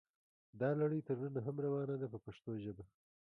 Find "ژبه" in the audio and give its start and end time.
2.63-2.83